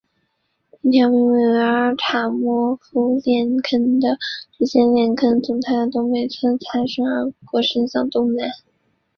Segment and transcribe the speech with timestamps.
[0.81, 4.17] 一条被命名为阿尔塔莫诺夫链坑的
[4.57, 8.49] 直线链坑从它的东北侧擦身而过伸向东南。